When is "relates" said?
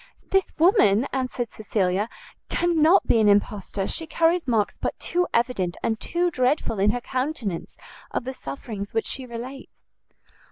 9.27-9.69